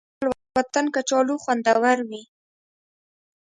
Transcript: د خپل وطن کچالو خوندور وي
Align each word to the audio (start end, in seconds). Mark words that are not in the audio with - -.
د 0.03 0.03
خپل 0.05 0.35
وطن 0.55 0.85
کچالو 0.95 1.33
خوندور 1.43 1.77
وي 2.09 2.23